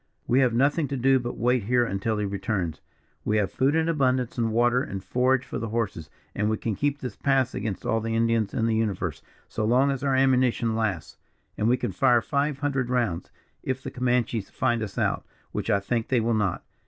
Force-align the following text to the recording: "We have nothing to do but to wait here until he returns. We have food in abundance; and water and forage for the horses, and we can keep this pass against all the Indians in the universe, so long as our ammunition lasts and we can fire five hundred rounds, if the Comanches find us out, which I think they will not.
"We 0.25 0.39
have 0.39 0.51
nothing 0.55 0.87
to 0.87 0.97
do 0.97 1.19
but 1.19 1.33
to 1.33 1.37
wait 1.37 1.65
here 1.65 1.85
until 1.85 2.17
he 2.17 2.25
returns. 2.25 2.81
We 3.23 3.37
have 3.37 3.51
food 3.51 3.75
in 3.75 3.87
abundance; 3.87 4.35
and 4.35 4.51
water 4.51 4.81
and 4.81 5.03
forage 5.03 5.45
for 5.45 5.59
the 5.59 5.69
horses, 5.69 6.09
and 6.33 6.49
we 6.49 6.57
can 6.57 6.73
keep 6.75 6.97
this 6.97 7.15
pass 7.15 7.53
against 7.53 7.85
all 7.85 8.01
the 8.01 8.15
Indians 8.15 8.51
in 8.51 8.65
the 8.65 8.73
universe, 8.73 9.21
so 9.47 9.63
long 9.63 9.91
as 9.91 10.03
our 10.03 10.15
ammunition 10.15 10.75
lasts 10.75 11.17
and 11.55 11.67
we 11.67 11.77
can 11.77 11.91
fire 11.91 12.23
five 12.23 12.57
hundred 12.61 12.89
rounds, 12.89 13.29
if 13.61 13.83
the 13.83 13.91
Comanches 13.91 14.49
find 14.49 14.81
us 14.81 14.97
out, 14.97 15.23
which 15.51 15.69
I 15.69 15.79
think 15.79 16.07
they 16.07 16.19
will 16.19 16.33
not. 16.33 16.63